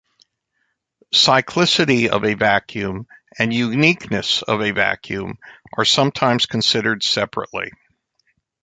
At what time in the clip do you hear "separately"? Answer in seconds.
7.03-7.71